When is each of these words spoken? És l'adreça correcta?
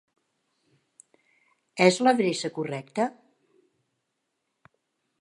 És 1.89 2.01
l'adreça 2.07 2.53
correcta? 2.57 3.09